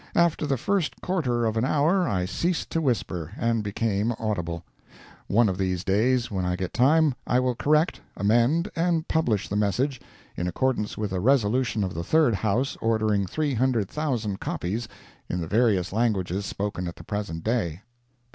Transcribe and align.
After 0.15 0.47
the 0.47 0.57
first 0.57 0.99
quarter 1.01 1.45
of 1.45 1.57
an 1.57 1.63
hour 1.63 2.07
I 2.09 2.25
ceased 2.25 2.71
to 2.71 2.81
whisper, 2.81 3.33
and 3.37 3.61
became 3.63 4.13
audible. 4.17 4.63
One 5.27 5.47
of 5.47 5.59
these 5.59 5.83
days, 5.83 6.31
when 6.31 6.43
I 6.43 6.55
get 6.55 6.73
time, 6.73 7.13
I 7.27 7.39
will 7.39 7.53
correct, 7.53 8.01
amend 8.17 8.71
and 8.75 9.07
publish 9.07 9.47
the 9.47 9.55
message, 9.55 10.01
in 10.35 10.47
accordance 10.47 10.97
with 10.97 11.11
a 11.11 11.19
resolution 11.19 11.83
of 11.83 11.93
the 11.93 12.03
Third 12.03 12.33
House 12.33 12.75
ordering 12.81 13.27
300,000 13.27 14.39
copies 14.39 14.87
in 15.29 15.39
the 15.39 15.45
various 15.45 15.93
languages 15.93 16.47
spoken 16.47 16.87
at 16.87 16.95
the 16.95 17.03
present 17.03 17.43
day. 17.43 17.83